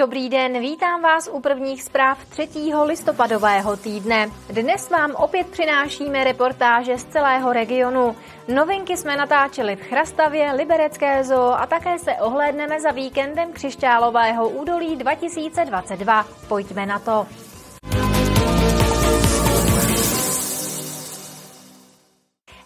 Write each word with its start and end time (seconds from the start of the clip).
Dobrý 0.00 0.28
den, 0.28 0.60
vítám 0.60 1.02
vás 1.02 1.30
u 1.32 1.40
prvních 1.40 1.82
zpráv 1.82 2.24
3. 2.24 2.48
listopadového 2.84 3.76
týdne. 3.76 4.30
Dnes 4.48 4.90
vám 4.90 5.14
opět 5.14 5.46
přinášíme 5.46 6.24
reportáže 6.24 6.98
z 6.98 7.04
celého 7.04 7.52
regionu. 7.52 8.16
Novinky 8.48 8.96
jsme 8.96 9.16
natáčeli 9.16 9.76
v 9.76 9.80
Chrastavě, 9.80 10.52
Liberecké 10.52 11.24
zoo 11.24 11.52
a 11.52 11.66
také 11.66 11.98
se 11.98 12.12
ohlédneme 12.12 12.80
za 12.80 12.90
víkendem 12.90 13.52
Křišťálového 13.52 14.48
údolí 14.48 14.96
2022. 14.96 16.26
Pojďme 16.48 16.86
na 16.86 16.98
to. 16.98 17.26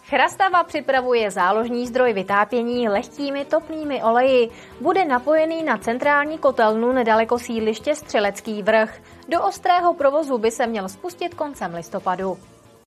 Chrastava 0.09 0.63
připravuje 0.63 1.31
záložní 1.31 1.87
zdroj 1.87 2.13
vytápění 2.13 2.89
lehkými 2.89 3.45
topnými 3.45 4.03
oleji. 4.03 4.49
Bude 4.81 5.05
napojený 5.05 5.63
na 5.63 5.77
centrální 5.77 6.37
kotelnu 6.37 6.91
nedaleko 6.91 7.39
sídliště 7.39 7.95
Střelecký 7.95 8.63
vrch. 8.63 9.01
Do 9.29 9.43
ostrého 9.43 9.93
provozu 9.93 10.37
by 10.37 10.51
se 10.51 10.67
měl 10.67 10.89
spustit 10.89 11.33
koncem 11.33 11.73
listopadu. 11.75 12.37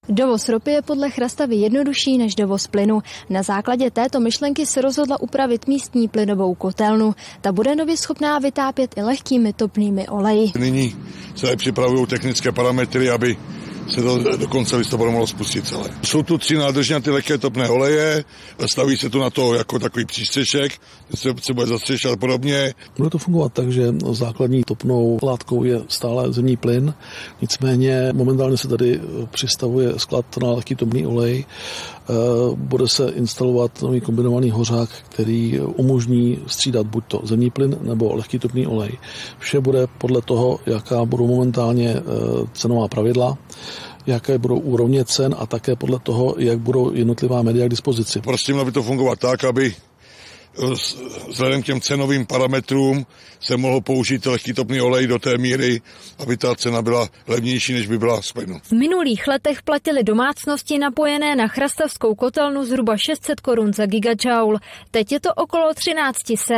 Dovoz 0.08 0.48
ropy 0.48 0.70
je 0.70 0.82
podle 0.82 1.10
Chrastavy 1.10 1.56
jednodušší 1.56 2.18
než 2.18 2.34
dovoz 2.34 2.66
plynu. 2.66 3.00
Na 3.30 3.42
základě 3.42 3.90
této 3.90 4.20
myšlenky 4.20 4.66
se 4.66 4.80
rozhodla 4.80 5.20
upravit 5.20 5.66
místní 5.66 6.08
plynovou 6.08 6.54
kotelnu. 6.54 7.14
Ta 7.40 7.52
bude 7.52 7.76
nově 7.76 7.96
schopná 7.96 8.38
vytápět 8.38 8.94
i 8.96 9.02
lehkými 9.02 9.52
topnými 9.52 10.08
oleji. 10.08 10.52
Nyní 10.58 10.96
se 11.36 11.56
připravují 11.56 12.06
technické 12.06 12.52
parametry, 12.52 13.10
aby 13.10 13.36
se 13.88 14.02
to 14.02 14.36
do 14.36 14.48
konce 14.48 14.76
listopadu 14.76 15.10
mohlo 15.10 15.26
spustit 15.26 15.66
celé. 15.66 15.90
Jsou 16.02 16.22
tu 16.22 16.38
tři 16.38 16.56
nádrže 16.56 16.94
na 16.94 17.00
ty 17.00 17.10
lehké 17.10 17.38
topné 17.38 17.68
oleje, 17.68 18.24
staví 18.66 18.96
se 18.96 19.10
tu 19.10 19.18
na 19.18 19.30
to 19.30 19.54
jako 19.54 19.78
takový 19.78 20.04
přístřešek, 20.04 20.72
se, 21.14 21.54
bude 21.54 21.66
zastřešovat 21.66 22.18
a 22.18 22.20
podobně. 22.20 22.74
Bude 22.96 23.10
to 23.10 23.18
fungovat 23.18 23.52
tak, 23.52 23.72
že 23.72 23.94
základní 24.10 24.64
topnou 24.64 25.18
látkou 25.22 25.64
je 25.64 25.80
stále 25.88 26.32
zemní 26.32 26.56
plyn, 26.56 26.94
nicméně 27.40 28.10
momentálně 28.12 28.56
se 28.56 28.68
tady 28.68 29.00
přistavuje 29.30 29.92
sklad 29.96 30.24
na 30.42 30.52
lehký 30.52 30.74
topný 30.74 31.06
olej, 31.06 31.44
eh, 31.44 32.12
bude 32.54 32.88
se 32.88 33.08
instalovat 33.08 33.82
nový 33.82 34.00
kombinovaný 34.00 34.50
hořák, 34.50 34.88
který 35.08 35.60
umožní 35.60 36.38
střídat 36.46 36.86
buď 36.86 37.04
to 37.08 37.20
zemní 37.24 37.50
plyn 37.50 37.76
nebo 37.80 38.14
lehký 38.14 38.38
topný 38.38 38.66
olej. 38.66 38.98
Vše 39.38 39.60
bude 39.60 39.86
podle 39.98 40.22
toho, 40.22 40.60
jaká 40.66 41.04
budou 41.04 41.26
momentálně 41.26 41.90
eh, 41.90 42.02
cenová 42.52 42.88
pravidla 42.88 43.38
jaké 44.06 44.38
budou 44.38 44.58
úrovně 44.58 45.04
cen 45.04 45.34
a 45.38 45.46
také 45.46 45.76
podle 45.76 45.98
toho, 45.98 46.34
jak 46.38 46.58
budou 46.58 46.92
jednotlivá 46.94 47.42
média 47.42 47.66
k 47.66 47.70
dispozici. 47.70 48.20
Prostě 48.20 48.52
mělo 48.52 48.64
by 48.64 48.72
to 48.72 48.82
fungovat 48.82 49.18
tak, 49.18 49.44
aby 49.44 49.74
vzhledem 51.28 51.62
k 51.62 51.66
těm 51.66 51.80
cenovým 51.80 52.26
parametrům 52.26 53.06
se 53.40 53.56
mohl 53.56 53.80
použít 53.80 54.26
lehký 54.26 54.52
topný 54.52 54.80
olej 54.80 55.06
do 55.06 55.18
té 55.18 55.38
míry, 55.38 55.80
aby 56.18 56.36
ta 56.36 56.54
cena 56.54 56.82
byla 56.82 57.08
levnější, 57.26 57.72
než 57.72 57.86
by 57.86 57.98
byla 57.98 58.22
z 58.22 58.32
plynu. 58.32 58.60
V 58.62 58.72
minulých 58.72 59.26
letech 59.26 59.62
platili 59.62 60.04
domácnosti 60.04 60.78
napojené 60.78 61.36
na 61.36 61.48
chrastavskou 61.48 62.14
kotelnu 62.14 62.64
zhruba 62.64 62.96
600 62.96 63.40
korun 63.40 63.72
za 63.72 63.86
gigajoule. 63.86 64.60
Teď 64.90 65.12
je 65.12 65.20
to 65.20 65.34
okolo 65.34 65.74
1300. 65.74 66.54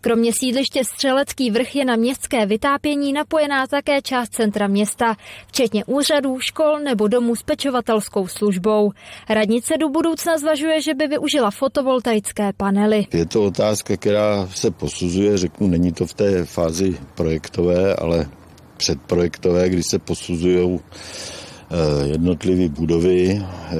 Kromě 0.00 0.32
sídliště 0.32 0.84
Střelecký 0.84 1.50
vrch 1.50 1.76
je 1.76 1.84
na 1.84 1.96
městské 1.96 2.46
vytápění 2.46 3.12
napojená 3.12 3.66
také 3.66 4.02
část 4.02 4.28
centra 4.28 4.66
města, 4.66 5.16
včetně 5.46 5.84
úřadů, 5.84 6.40
škol 6.40 6.78
nebo 6.78 7.08
domů 7.08 7.36
s 7.36 7.42
pečovatelskou 7.42 8.28
službou. 8.28 8.92
Radnice 9.28 9.74
do 9.78 9.88
budoucna 9.88 10.38
zvažuje, 10.38 10.82
že 10.82 10.94
by 10.94 11.06
využila 11.06 11.50
fotovoltaické 11.50 12.52
panely. 12.56 13.06
Je 13.12 13.26
to 13.26 13.39
otázka, 13.44 13.96
která 13.96 14.48
se 14.54 14.70
posuzuje, 14.70 15.38
řeknu, 15.38 15.66
není 15.68 15.92
to 15.92 16.06
v 16.06 16.14
té 16.14 16.44
fázi 16.44 16.96
projektové, 17.14 17.94
ale 17.94 18.28
předprojektové, 18.76 19.68
kdy 19.68 19.82
se 19.82 19.98
posuzují 19.98 20.80
eh, 20.80 22.06
jednotlivé 22.06 22.68
budovy, 22.68 23.42
eh, 23.42 23.76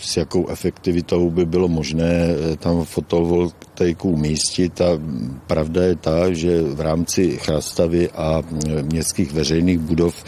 s 0.00 0.16
jakou 0.16 0.48
efektivitou 0.48 1.30
by 1.30 1.46
bylo 1.46 1.68
možné 1.68 2.28
eh, 2.28 2.56
tam 2.56 2.84
fotovoltaiku 2.84 4.10
umístit. 4.10 4.80
A 4.80 5.00
pravda 5.46 5.82
je 5.82 5.96
ta, 5.96 6.32
že 6.32 6.62
v 6.62 6.80
rámci 6.80 7.36
chrastavy 7.36 8.10
a 8.10 8.42
městských 8.82 9.32
veřejných 9.32 9.78
budov 9.78 10.24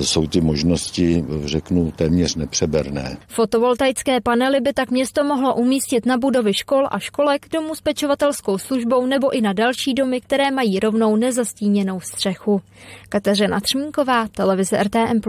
jsou 0.00 0.26
ty 0.26 0.40
možnosti, 0.40 1.24
řeknu, 1.44 1.90
téměř 1.90 2.34
nepřeberné. 2.34 3.16
Fotovoltaické 3.28 4.20
panely 4.20 4.60
by 4.60 4.72
tak 4.72 4.90
město 4.90 5.24
mohlo 5.24 5.54
umístit 5.54 6.06
na 6.06 6.18
budovy 6.18 6.54
škol 6.54 6.86
a 6.90 6.98
školek, 6.98 7.46
domů 7.52 7.74
s 7.74 7.80
pečovatelskou 7.80 8.58
službou 8.58 9.06
nebo 9.06 9.30
i 9.30 9.40
na 9.40 9.52
další 9.52 9.94
domy, 9.94 10.20
které 10.20 10.50
mají 10.50 10.80
rovnou 10.80 11.16
nezastíněnou 11.16 12.00
střechu. 12.00 12.62
Kateřina 13.08 13.60
Třmínková, 13.60 14.28
televize 14.28 14.82
RTM+. 14.82 15.20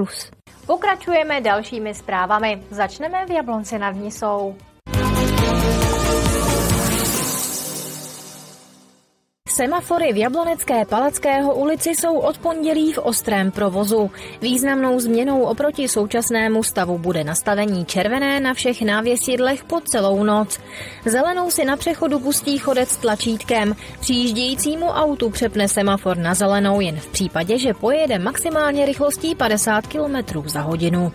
Pokračujeme 0.65 1.41
dalšími 1.41 1.93
zprávami. 1.93 2.61
Začneme 2.71 3.25
v 3.25 3.31
Jablonci 3.31 3.79
nad 3.79 3.91
Nisou. 3.91 4.55
Semafory 9.51 10.13
v 10.13 10.17
Jablonecké 10.17 10.85
Palackého 10.85 11.55
ulici 11.55 11.89
jsou 11.89 12.17
od 12.19 12.37
pondělí 12.37 12.93
v 12.93 12.97
ostrém 12.97 13.51
provozu. 13.51 14.11
Významnou 14.41 14.99
změnou 14.99 15.41
oproti 15.41 15.87
současnému 15.87 16.63
stavu 16.63 16.97
bude 16.97 17.23
nastavení 17.23 17.85
červené 17.85 18.39
na 18.39 18.53
všech 18.53 18.81
návěsidlech 18.81 19.63
po 19.63 19.81
celou 19.81 20.23
noc. 20.23 20.59
Zelenou 21.05 21.51
si 21.51 21.65
na 21.65 21.77
přechodu 21.77 22.19
pustí 22.19 22.57
chodec 22.57 22.97
tlačítkem. 22.97 23.75
Přijíždějícímu 23.99 24.85
autu 24.85 25.29
přepne 25.29 25.67
semafor 25.67 26.17
na 26.17 26.33
zelenou 26.33 26.79
jen 26.79 26.95
v 26.99 27.07
případě, 27.07 27.57
že 27.57 27.73
pojede 27.73 28.19
maximálně 28.19 28.85
rychlostí 28.85 29.35
50 29.35 29.87
km 29.87 30.49
za 30.49 30.61
hodinu. 30.61 31.11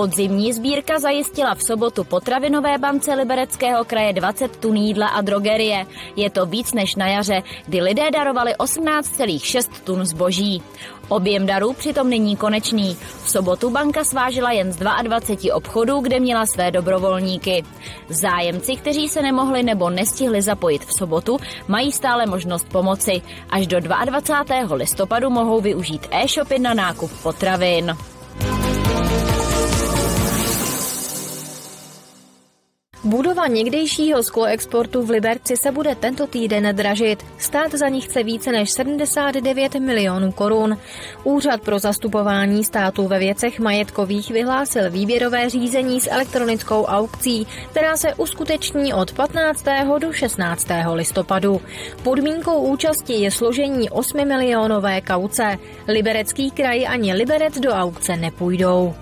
Podzimní 0.00 0.52
sbírka 0.52 0.98
zajistila 0.98 1.54
v 1.54 1.62
sobotu 1.62 2.04
potravinové 2.04 2.78
bance 2.78 3.14
Libereckého 3.14 3.84
kraje 3.84 4.12
20 4.12 4.56
tun 4.56 4.76
jídla 4.76 5.08
a 5.08 5.20
drogerie. 5.20 5.86
Je 6.16 6.30
to 6.30 6.46
víc 6.46 6.72
než 6.72 6.96
na 6.96 7.08
jaře, 7.08 7.42
kdy 7.66 7.80
lidé 7.80 8.10
darovali 8.10 8.54
18,6 8.54 9.70
tun 9.84 10.04
zboží. 10.04 10.62
Objem 11.08 11.46
darů 11.46 11.72
přitom 11.72 12.10
není 12.10 12.36
konečný. 12.36 12.96
V 13.24 13.30
sobotu 13.30 13.70
banka 13.70 14.04
svážila 14.04 14.52
jen 14.52 14.72
z 14.72 14.76
22 14.76 15.54
obchodů, 15.54 16.00
kde 16.00 16.20
měla 16.20 16.46
své 16.46 16.70
dobrovolníky. 16.70 17.64
Zájemci, 18.08 18.76
kteří 18.76 19.08
se 19.08 19.22
nemohli 19.22 19.62
nebo 19.62 19.90
nestihli 19.90 20.42
zapojit 20.42 20.84
v 20.84 20.92
sobotu, 20.92 21.38
mají 21.68 21.92
stále 21.92 22.26
možnost 22.26 22.68
pomoci. 22.68 23.22
Až 23.50 23.66
do 23.66 23.80
22. 23.80 24.76
listopadu 24.76 25.30
mohou 25.30 25.60
využít 25.60 26.06
e-shopy 26.10 26.58
na 26.58 26.74
nákup 26.74 27.10
potravin. 27.22 27.96
Budova 33.04 33.46
někdejšího 33.46 34.22
skloexportu 34.22 35.02
v 35.02 35.10
Liberci 35.10 35.56
se 35.56 35.72
bude 35.72 35.94
tento 35.94 36.26
týden 36.26 36.76
dražit. 36.76 37.24
Stát 37.38 37.72
za 37.72 37.88
ní 37.88 38.00
chce 38.00 38.22
více 38.22 38.52
než 38.52 38.70
79 38.70 39.74
milionů 39.74 40.32
korun. 40.32 40.78
Úřad 41.24 41.60
pro 41.60 41.78
zastupování 41.78 42.64
státu 42.64 43.08
ve 43.08 43.18
věcech 43.18 43.60
majetkových 43.60 44.30
vyhlásil 44.30 44.90
výběrové 44.90 45.50
řízení 45.50 46.00
s 46.00 46.10
elektronickou 46.10 46.84
aukcí, 46.84 47.46
která 47.70 47.96
se 47.96 48.14
uskuteční 48.14 48.94
od 48.94 49.12
15. 49.12 49.64
do 49.98 50.12
16. 50.12 50.66
listopadu. 50.92 51.60
Podmínkou 52.02 52.62
účasti 52.62 53.12
je 53.12 53.30
složení 53.30 53.90
8 53.90 54.28
milionové 54.28 55.00
kauce. 55.00 55.58
Liberecký 55.88 56.50
kraj 56.50 56.86
ani 56.88 57.14
Liberec 57.14 57.58
do 57.58 57.70
aukce 57.70 58.16
nepůjdou. 58.16 58.94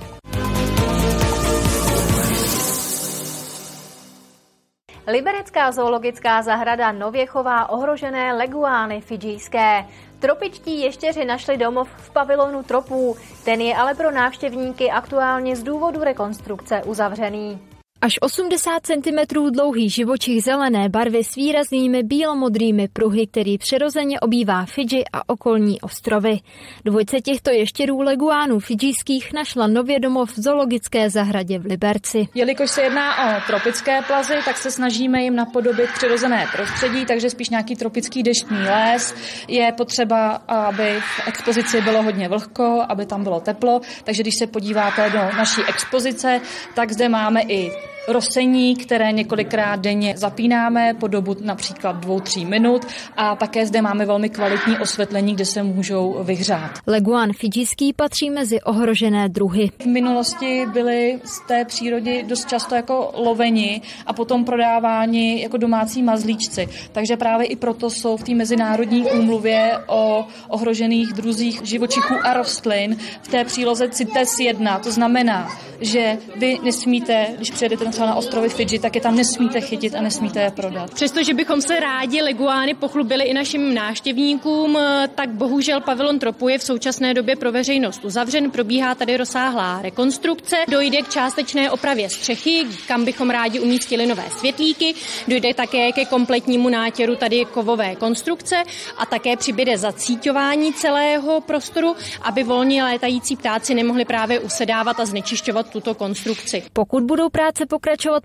Liberecká 5.09 5.73
zoologická 5.73 6.43
zahrada 6.43 6.93
nově 6.93 7.27
chová 7.27 7.69
ohrožené 7.71 8.33
leguány 8.33 9.01
fidžijské. 9.01 9.85
Tropičtí 10.19 10.81
ještěři 10.81 11.25
našli 11.25 11.57
domov 11.57 11.89
v 11.97 12.11
pavilonu 12.11 12.63
tropů, 12.63 13.17
ten 13.45 13.61
je 13.61 13.77
ale 13.77 13.95
pro 13.95 14.11
návštěvníky 14.11 14.91
aktuálně 14.91 15.57
z 15.57 15.63
důvodu 15.63 16.01
rekonstrukce 16.05 16.83
uzavřený. 16.85 17.68
Až 18.01 18.19
80 18.21 18.87
cm 18.87 19.35
dlouhý 19.51 19.91
živočich 19.91 20.43
zelené 20.43 20.89
barvy 20.89 21.25
s 21.25 21.35
výraznými 21.35 22.03
bílomodrými 22.03 22.89
pruhy, 22.89 23.27
který 23.27 23.59
přirozeně 23.59 24.21
obývá 24.21 24.67
Fidži 24.67 25.05
a 25.13 25.29
okolní 25.29 25.81
ostrovy. 25.81 26.39
Dvojce 26.85 27.21
těchto 27.21 27.51
ještěrů 27.51 28.01
leguánů 28.01 28.61
fidžijských 28.61 29.33
našla 29.33 29.67
nově 29.67 30.01
domov 30.01 30.33
v 30.33 30.41
zoologické 30.41 31.11
zahradě 31.11 31.59
v 31.59 31.65
Liberci. 31.65 32.29
Jelikož 32.35 32.71
se 32.71 32.83
jedná 32.83 33.39
o 33.39 33.41
tropické 33.47 34.03
plazy, 34.03 34.35
tak 34.45 34.57
se 34.57 34.71
snažíme 34.71 35.23
jim 35.23 35.37
napodobit 35.37 35.91
přirozené 35.95 36.47
prostředí, 36.53 37.07
takže 37.07 37.31
spíš 37.31 37.49
nějaký 37.49 37.77
tropický 37.77 38.23
deštný 38.23 38.59
les. 38.59 39.15
Je 39.49 39.73
potřeba, 39.77 40.31
aby 40.49 41.01
v 41.01 41.29
expozici 41.29 41.81
bylo 41.81 42.03
hodně 42.03 42.29
vlhko, 42.29 42.85
aby 42.89 43.07
tam 43.07 43.23
bylo 43.23 43.41
teplo, 43.41 43.81
takže 44.05 44.23
když 44.23 44.35
se 44.39 44.47
podíváte 44.47 45.11
do 45.11 45.19
naší 45.19 45.61
expozice, 45.69 46.41
tak 46.75 46.93
zde 46.93 47.09
máme 47.09 47.43
i 47.43 47.71
rosení, 48.09 48.77
které 48.77 49.13
několikrát 49.13 49.81
denně 49.81 50.15
zapínáme 50.17 50.95
po 50.95 51.07
dobu 51.07 51.37
například 51.41 51.97
dvou, 51.97 52.21
tří 52.21 52.45
minut 52.45 52.87
a 53.17 53.37
také 53.37 53.67
zde 53.67 53.83
máme 53.83 54.07
velmi 54.07 54.29
kvalitní 54.29 54.79
osvětlení, 54.79 55.35
kde 55.35 55.45
se 55.45 55.63
můžou 55.63 56.17
vyhřát. 56.23 56.71
Leguan 56.87 57.33
fidžický 57.33 57.93
patří 57.93 58.31
mezi 58.31 58.61
ohrožené 58.61 59.29
druhy. 59.29 59.71
V 59.79 59.87
minulosti 59.87 60.67
byly 60.73 61.21
z 61.25 61.47
té 61.49 61.65
přírody 61.65 62.25
dost 62.29 62.49
často 62.49 62.75
jako 62.75 63.11
loveni 63.17 63.81
a 64.07 64.13
potom 64.13 64.45
prodáváni 64.45 65.43
jako 65.43 65.57
domácí 65.57 66.03
mazlíčci. 66.03 66.69
Takže 66.93 67.17
právě 67.17 67.47
i 67.47 67.57
proto 67.57 67.91
jsou 67.91 68.17
v 68.17 68.25
té 68.25 68.35
mezinárodní 68.35 69.03
úmluvě 69.03 69.79
o 69.87 70.27
ohrožených 70.49 71.13
druzích 71.13 71.61
živočichů 71.65 72.15
a 72.23 72.35
rostlin 72.35 72.97
v 73.23 73.29
té 73.29 73.45
příloze 73.45 73.89
CITES 73.89 74.41
1. 74.41 74.79
To 74.79 74.93
znamená, 74.93 75.49
že 75.81 76.19
vy 76.37 76.59
nesmíte, 76.65 77.27
když 77.37 77.51
přijedete 77.51 77.85
třeba 77.99 78.11
na 78.11 78.17
ostrovy 78.17 78.49
Fidži, 78.49 78.79
tak 78.79 78.95
je 78.95 79.01
tam 79.01 79.17
nesmíte 79.17 79.61
chytit 79.61 79.95
a 79.95 80.01
nesmíte 80.01 80.41
je 80.41 80.51
prodat. 80.51 80.95
Přestože 80.95 81.35
bychom 81.35 81.63
se 81.63 81.81
rádi 81.81 82.23
leguány 82.23 82.75
pochlubili 82.75 83.25
i 83.25 83.35
našim 83.35 83.75
návštěvníkům, 83.75 84.79
tak 85.15 85.31
bohužel 85.31 85.81
pavilon 85.81 86.19
Tropu 86.19 86.49
je 86.49 86.59
v 86.59 86.63
současné 86.63 87.15
době 87.15 87.37
pro 87.37 87.53
veřejnost 87.53 88.05
uzavřen. 88.05 88.51
Probíhá 88.51 88.95
tady 88.95 89.17
rozsáhlá 89.17 89.83
rekonstrukce, 89.83 90.57
dojde 90.69 91.03
k 91.03 91.09
částečné 91.09 91.71
opravě 91.71 92.11
střechy, 92.11 92.67
kam 92.89 93.05
bychom 93.05 93.31
rádi 93.31 93.61
umístili 93.61 94.07
nové 94.07 94.25
světlíky, 94.31 94.95
dojde 95.29 95.55
také 95.55 95.93
ke 95.93 96.05
kompletnímu 96.05 96.69
nátěru 96.69 97.17
tady 97.17 97.45
kovové 97.45 97.97
konstrukce 97.97 98.57
a 98.99 99.07
také 99.07 99.37
přibyde 99.37 99.79
zacíťování 99.79 100.73
celého 100.73 101.41
prostoru, 101.41 101.97
aby 102.23 102.43
volně 102.43 102.85
létající 102.85 103.37
ptáci 103.37 103.75
nemohli 103.75 104.05
právě 104.05 104.41
usedávat 104.41 105.01
a 105.01 105.05
znečišťovat 105.05 105.71
tuto 105.71 105.95
konstrukci. 105.95 106.63
Pokud 106.73 107.03
budou 107.03 107.29
práce 107.29 107.67
pokračovat 107.67 107.78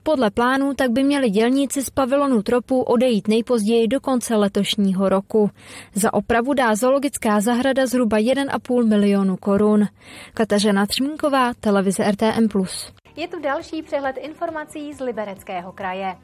podle 0.04 0.32
plánu, 0.32 0.74
tak 0.74 0.92
by 0.92 1.04
měli 1.04 1.30
dělníci 1.30 1.84
z 1.84 1.90
pavilonu 1.90 2.42
Tropu 2.42 2.82
odejít 2.82 3.28
nejpozději 3.28 3.88
do 3.88 4.00
konce 4.00 4.36
letošního 4.36 5.10
roku. 5.10 5.50
Za 5.96 6.14
opravu 6.14 6.54
dá 6.54 6.76
zoologická 6.76 7.42
zahrada 7.42 7.86
zhruba 7.86 8.18
1,5 8.18 8.88
milionu 8.88 9.38
korun. 9.38 9.86
Kateřina 10.34 10.86
Třmínková, 10.86 11.54
televize 11.60 12.12
RTM+. 12.12 12.48
Je 13.16 13.28
tu 13.28 13.40
další 13.40 13.82
přehled 13.82 14.18
informací 14.18 14.94
z 14.94 15.00
Libereckého 15.00 15.72
kraje. 15.72 16.16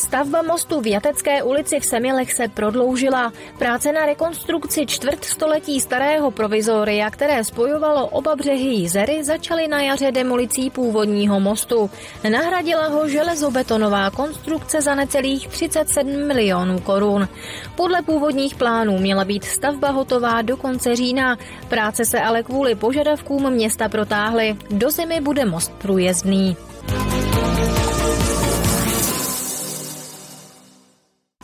Stavba 0.00 0.42
mostu 0.42 0.80
v 0.80 0.86
Jatecké 0.86 1.42
ulici 1.42 1.80
v 1.80 1.84
Semilech 1.84 2.32
se 2.32 2.48
prodloužila. 2.48 3.32
Práce 3.58 3.92
na 3.92 4.06
rekonstrukci 4.06 4.86
čtvrt 4.86 5.24
století 5.24 5.80
starého 5.80 6.30
provizoria, 6.30 7.10
které 7.10 7.44
spojovalo 7.44 8.06
oba 8.06 8.36
břehy 8.36 8.68
Jízery, 8.68 9.24
začaly 9.24 9.68
na 9.68 9.82
jaře 9.82 10.12
demolicí 10.12 10.70
původního 10.70 11.40
mostu. 11.40 11.90
Nahradila 12.32 12.88
ho 12.88 13.08
železobetonová 13.08 14.10
konstrukce 14.10 14.80
za 14.80 14.94
necelých 14.94 15.48
37 15.48 16.26
milionů 16.26 16.80
korun. 16.80 17.28
Podle 17.76 18.02
původních 18.02 18.54
plánů 18.54 18.98
měla 18.98 19.24
být 19.24 19.44
stavba 19.44 19.90
hotová 19.90 20.42
do 20.42 20.56
konce 20.56 20.96
října. 20.96 21.36
Práce 21.68 22.04
se 22.04 22.20
ale 22.20 22.42
kvůli 22.42 22.74
požadavkům 22.74 23.50
města 23.50 23.88
protáhly. 23.88 24.56
Do 24.70 24.90
zimy 24.90 25.20
bude 25.20 25.44
most 25.44 25.72
průjezdný. 25.72 26.56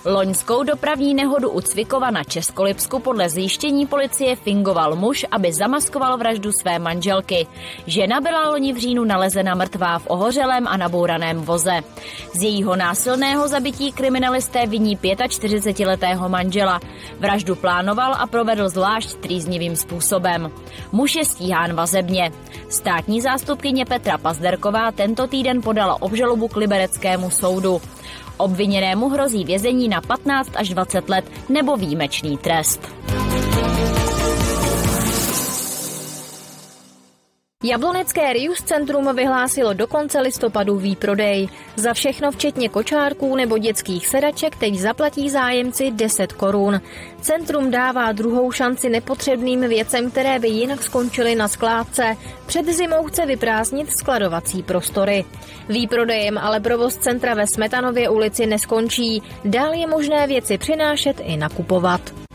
Loňskou 0.09 0.63
dopravní 0.63 1.15
nehodu 1.15 1.51
u 1.51 1.61
Cvikova 1.61 2.11
na 2.11 2.25
Českolipsku 2.25 2.99
podle 2.99 3.29
zjištění 3.29 3.87
policie 3.87 4.37
fingoval 4.37 4.97
muž, 4.97 5.27
aby 5.31 5.53
zamaskoval 5.53 6.19
vraždu 6.19 6.53
své 6.53 6.79
manželky. 6.79 7.47
Žena 7.87 8.21
byla 8.21 8.51
loni 8.51 8.73
v 8.73 8.77
říjnu 8.77 9.05
nalezena 9.05 9.55
mrtvá 9.55 9.99
v 9.99 10.07
ohořelém 10.07 10.67
a 10.67 10.77
nabouraném 10.77 11.41
voze. 11.41 11.81
Z 12.35 12.43
jejího 12.43 12.77
násilného 12.77 13.49
zabití 13.49 13.93
kriminalisté 13.93 14.67
viní 14.67 14.97
45-letého 14.97 16.29
manžela. 16.29 16.81
Vraždu 17.19 17.57
plánoval 17.57 18.15
a 18.15 18.27
provedl 18.27 18.69
zvlášť 18.69 19.15
trýznivým 19.15 19.77
způsobem. 19.77 20.51
Muž 20.93 21.15
je 21.15 21.25
stíhán 21.25 21.75
vazebně. 21.75 22.33
Státní 22.69 23.21
zástupkyně 23.21 23.85
Petra 23.85 24.19
Pazderková 24.19 24.93
tento 24.93 25.27
týden 25.27 25.63
podala 25.63 26.03
obžalobu 26.03 26.49
k 26.49 26.57
libereckému 26.57 27.31
soudu. 27.31 27.81
Obviněnému 28.37 29.09
hrozí 29.09 29.45
vězení 29.45 29.89
na 29.89 30.01
15 30.01 30.51
až 30.55 30.69
20 30.69 31.09
let 31.09 31.25
nebo 31.49 31.77
výjimečný 31.77 32.39
trest. 32.39 32.81
Jablonecké 37.67 38.33
Rius 38.33 38.63
Centrum 38.63 39.17
vyhlásilo 39.17 39.73
do 39.73 39.87
konce 39.87 40.21
listopadu 40.21 40.77
výprodej. 40.77 41.49
Za 41.77 41.95
všechno 41.95 42.31
včetně 42.31 42.69
kočárků 42.69 43.37
nebo 43.37 43.59
dětských 43.59 44.07
sedaček 44.07 44.57
teď 44.57 44.75
zaplatí 44.75 45.31
zájemci 45.31 45.91
10 45.91 46.33
korun. 46.33 46.81
Centrum 47.21 47.71
dává 47.71 48.13
druhou 48.13 48.53
šanci 48.53 48.89
nepotřebným 48.89 49.61
věcem, 49.61 50.11
které 50.11 50.39
by 50.39 50.49
jinak 50.49 50.83
skončily 50.83 51.35
na 51.35 51.49
skládce. 51.49 52.17
Před 52.47 52.67
zimou 52.67 53.05
chce 53.05 53.27
vyprázdnit 53.27 53.91
skladovací 53.91 54.63
prostory. 54.63 55.25
Výprodejem 55.69 56.39
ale 56.39 56.61
provoz 56.61 56.97
centra 56.97 57.35
ve 57.35 57.47
Smetanově 57.47 58.09
ulici 58.09 58.47
neskončí. 58.47 59.23
Dál 59.45 59.75
je 59.75 59.87
možné 59.87 60.27
věci 60.27 60.59
přinášet 60.59 61.21
i 61.21 61.37
nakupovat. 61.37 62.26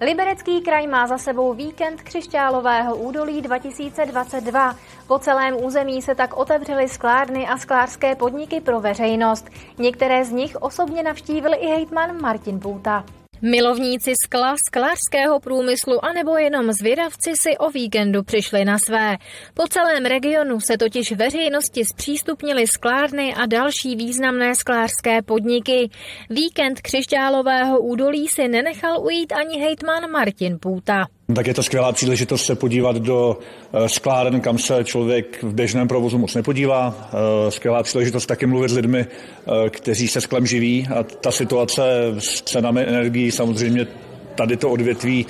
Liberecký 0.00 0.60
kraj 0.60 0.86
má 0.86 1.06
za 1.06 1.18
sebou 1.18 1.54
víkend 1.54 2.02
křišťálového 2.02 2.96
údolí 2.96 3.42
2022. 3.42 4.76
Po 5.06 5.18
celém 5.18 5.64
území 5.64 6.02
se 6.02 6.14
tak 6.14 6.36
otevřely 6.36 6.88
sklárny 6.88 7.46
a 7.46 7.56
sklářské 7.56 8.14
podniky 8.14 8.60
pro 8.60 8.80
veřejnost. 8.80 9.50
Některé 9.78 10.24
z 10.24 10.32
nich 10.32 10.56
osobně 10.56 11.02
navštívil 11.02 11.54
i 11.54 11.66
hejtman 11.66 12.20
Martin 12.20 12.60
Půta. 12.60 13.04
Milovníci 13.42 14.12
skla, 14.24 14.54
sklářského 14.66 15.40
průmyslu 15.40 16.04
anebo 16.04 16.36
jenom 16.36 16.72
zvědavci 16.72 17.32
si 17.42 17.58
o 17.58 17.70
víkendu 17.70 18.22
přišli 18.22 18.64
na 18.64 18.78
své. 18.78 19.16
Po 19.54 19.68
celém 19.68 20.04
regionu 20.04 20.60
se 20.60 20.78
totiž 20.78 21.12
veřejnosti 21.12 21.84
zpřístupnili 21.84 22.66
sklárny 22.66 23.34
a 23.34 23.46
další 23.46 23.96
významné 23.96 24.54
sklářské 24.54 25.22
podniky. 25.22 25.90
Víkend 26.30 26.80
křišťálového 26.80 27.80
údolí 27.80 28.28
si 28.28 28.48
nenechal 28.48 29.06
ujít 29.06 29.32
ani 29.32 29.60
hejtman 29.60 30.10
Martin 30.10 30.58
Půta. 30.60 31.06
Tak 31.34 31.46
je 31.46 31.54
to 31.54 31.62
skvělá 31.62 31.92
příležitost 31.92 32.44
se 32.44 32.54
podívat 32.54 32.96
do 32.96 33.38
eh, 33.72 33.88
skláren, 33.88 34.40
kam 34.40 34.58
se 34.58 34.84
člověk 34.84 35.42
v 35.42 35.54
běžném 35.54 35.88
provozu 35.88 36.18
moc 36.18 36.34
nepodívá. 36.34 37.10
Eh, 37.12 37.50
skvělá 37.50 37.82
příležitost 37.82 38.26
taky 38.26 38.46
mluvit 38.46 38.68
s 38.68 38.74
lidmi, 38.74 39.06
eh, 39.06 39.70
kteří 39.70 40.08
se 40.08 40.20
sklem 40.20 40.46
živí. 40.46 40.88
A 40.94 41.02
ta 41.02 41.30
situace 41.30 41.82
s 42.18 42.42
cenami 42.42 42.82
energií 42.82 43.30
samozřejmě 43.30 43.86
tady 44.34 44.56
to 44.56 44.70
odvětví 44.70 45.26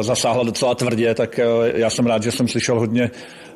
zasáhla 0.00 0.44
docela 0.44 0.74
tvrdě, 0.74 1.14
tak 1.14 1.40
já 1.74 1.90
jsem 1.90 2.06
rád, 2.06 2.22
že 2.22 2.32
jsem 2.32 2.48
slyšel 2.48 2.78
hodně 2.78 3.10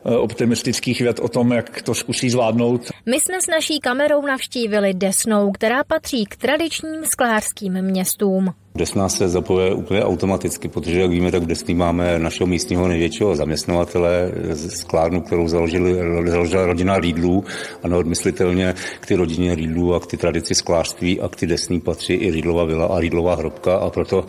optimistických 0.06 1.00
věd 1.00 1.18
o 1.18 1.28
tom, 1.28 1.52
jak 1.52 1.82
to 1.82 1.94
zkusí 1.94 2.30
zvládnout. 2.30 2.90
My 3.06 3.16
jsme 3.20 3.42
s 3.42 3.46
naší 3.46 3.80
kamerou 3.80 4.26
navštívili 4.26 4.94
Desnou, 4.94 5.52
která 5.52 5.84
patří 5.84 6.24
k 6.24 6.36
tradičním 6.36 7.04
sklářským 7.04 7.82
městům. 7.82 8.54
Desna 8.74 9.08
se 9.08 9.28
zapoje 9.28 9.74
úplně 9.74 10.04
automaticky, 10.04 10.68
protože, 10.68 11.00
jak 11.00 11.10
víme, 11.10 11.30
tak 11.32 11.42
v 11.42 11.46
Desný 11.46 11.74
máme 11.74 12.18
našeho 12.18 12.46
místního 12.46 12.88
největšího 12.88 13.36
zaměstnavatele, 13.36 14.32
sklárnu, 14.54 15.20
kterou 15.20 15.48
založili, 15.48 15.94
založila 16.26 16.66
rodina 16.66 16.98
Rýdlů 16.98 17.44
a 17.82 17.88
neodmyslitelně 17.88 18.74
k 19.00 19.06
ty 19.06 19.14
rodině 19.14 19.54
Rýdlů 19.54 19.94
a 19.94 20.00
k 20.00 20.06
ty 20.06 20.16
tradici 20.16 20.54
sklářství 20.54 21.20
a 21.20 21.28
k 21.28 21.36
ty 21.36 21.46
Desný 21.46 21.80
patří 21.80 22.14
i 22.14 22.30
Rýdlova 22.30 22.64
vila 22.64 22.86
a 22.86 23.00
Rýdlova 23.00 23.34
hrobka 23.34 23.76
a 23.76 23.90
proto 23.90 24.26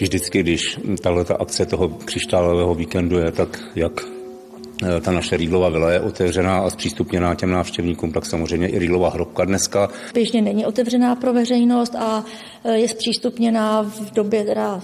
vždycky, 0.00 0.40
když 0.42 0.78
tahle 1.02 1.24
akce 1.38 1.66
toho 1.66 1.88
křišťálového 1.88 2.74
víkendu 2.74 3.18
je, 3.18 3.32
tak 3.32 3.58
jak 3.74 3.92
Eh, 4.02 4.19
ta 5.00 5.12
naše 5.12 5.36
Rýdlova 5.36 5.68
vila 5.68 5.90
je 5.90 6.00
otevřená 6.00 6.58
a 6.58 6.70
zpřístupněná 6.70 7.34
těm 7.34 7.50
návštěvníkům, 7.50 8.12
tak 8.12 8.26
samozřejmě 8.26 8.68
i 8.68 8.78
Rýdlova 8.78 9.10
hrobka 9.10 9.44
dneska. 9.44 9.88
Běžně 10.14 10.42
není 10.42 10.66
otevřená 10.66 11.14
pro 11.14 11.32
veřejnost 11.32 11.94
a 11.94 12.24
eh, 12.64 12.76
je 12.76 12.88
zpřístupněná 12.88 13.82
v 13.82 14.10
době 14.10 14.44
teda 14.44 14.80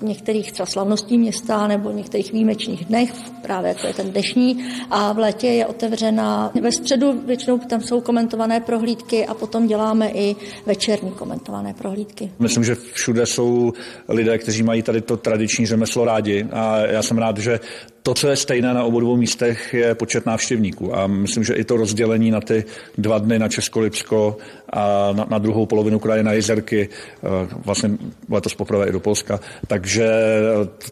některých 0.00 0.52
třeba 0.52 0.66
slavností 0.66 1.18
města 1.18 1.66
nebo 1.66 1.90
některých 1.90 2.32
výjimečných 2.32 2.84
dnech, 2.84 3.12
právě 3.42 3.68
jako 3.68 3.86
je 3.86 3.94
ten 3.94 4.10
dnešní, 4.10 4.64
a 4.90 5.12
v 5.12 5.18
létě 5.18 5.46
je 5.46 5.66
otevřena 5.66 6.50
ve 6.60 6.72
středu, 6.72 7.20
většinou 7.26 7.58
tam 7.58 7.80
jsou 7.80 8.00
komentované 8.00 8.60
prohlídky 8.60 9.26
a 9.26 9.34
potom 9.34 9.66
děláme 9.66 10.10
i 10.10 10.36
večerní 10.66 11.10
komentované 11.10 11.74
prohlídky. 11.74 12.30
Myslím, 12.38 12.64
že 12.64 12.74
všude 12.74 13.26
jsou 13.26 13.72
lidé, 14.08 14.38
kteří 14.38 14.62
mají 14.62 14.82
tady 14.82 15.00
to 15.00 15.16
tradiční 15.16 15.66
řemeslo 15.66 16.04
rádi 16.04 16.46
a 16.52 16.78
já 16.78 17.02
jsem 17.02 17.18
rád, 17.18 17.38
že 17.38 17.60
To, 18.04 18.14
co 18.14 18.28
je 18.28 18.36
stejné 18.36 18.74
na 18.74 18.84
obou 18.84 19.00
dvou 19.00 19.16
místech, 19.16 19.74
je 19.74 19.94
počet 19.94 20.26
návštěvníků. 20.26 20.96
A 20.96 21.06
myslím, 21.06 21.44
že 21.44 21.54
i 21.54 21.64
to 21.64 21.76
rozdělení 21.76 22.30
na 22.30 22.40
ty 22.40 22.64
dva 22.98 23.18
dny 23.18 23.38
na 23.38 23.48
Česko-Lipsko 23.48 24.36
a 24.68 25.12
na, 25.12 25.26
na 25.30 25.38
druhou 25.38 25.66
polovinu 25.66 25.98
kraje 25.98 26.22
na 26.22 26.32
Jezerky, 26.32 26.88
eh, 26.88 27.48
vlastně 27.64 27.90
letos 28.28 28.54
poprvé 28.54 28.88
i 28.88 28.92
do 28.92 29.00
Polska. 29.00 29.40
Takže 29.84 30.08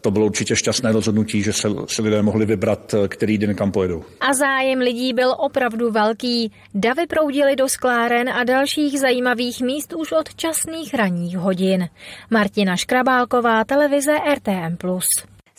to 0.01 0.11
bylo 0.11 0.25
určitě 0.25 0.55
šťastné 0.55 0.91
rozhodnutí, 0.91 1.41
že 1.41 1.53
se, 1.53 1.67
se 1.87 2.01
lidé 2.01 2.21
mohli 2.21 2.45
vybrat, 2.45 2.93
eh, 2.93 3.07
který 3.07 3.37
den 3.37 3.55
kam 3.55 3.71
pojedou. 3.71 4.03
A 4.21 4.33
zájem 4.33 4.79
lidí 4.79 5.13
byl 5.13 5.35
opravdu 5.37 5.91
velký. 5.91 6.51
Davy 6.73 7.07
proudily 7.07 7.55
do 7.55 7.69
skláren 7.69 8.29
a 8.29 8.43
dalších 8.43 8.99
zajímavých 8.99 9.61
míst 9.61 9.93
už 9.93 10.11
od 10.11 10.35
časných 10.35 10.93
ranních 10.93 11.37
hodin. 11.37 11.89
Martina 12.29 12.75
Škrabálková, 12.75 13.63
televize 13.63 14.13
RTM+. 14.35 14.77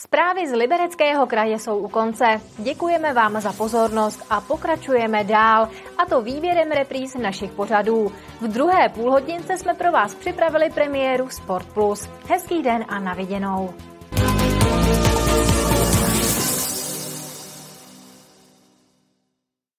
Zprávy 0.04 0.48
z 0.48 0.52
Libereckého 0.52 1.26
kraje 1.26 1.58
jsou 1.58 1.78
u 1.78 1.88
konce. 1.88 2.40
Děkujeme 2.58 3.12
vám 3.12 3.40
za 3.40 3.52
pozornost 3.52 4.26
a 4.30 4.40
pokračujeme 4.40 5.24
dál, 5.24 5.68
a 5.98 6.06
to 6.06 6.22
výběrem 6.22 6.70
repríz 6.70 7.14
našich 7.14 7.52
pořadů. 7.52 8.12
V 8.40 8.48
druhé 8.48 8.88
půlhodince 8.88 9.58
jsme 9.58 9.74
pro 9.74 9.92
vás 9.92 10.14
připravili 10.14 10.70
premiéru 10.70 11.28
Sport. 11.28 11.66
Hezký 12.28 12.62
den 12.62 12.84
a 12.88 12.98
naviděnou. 12.98 13.74